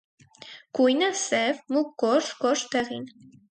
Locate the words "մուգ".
1.77-1.93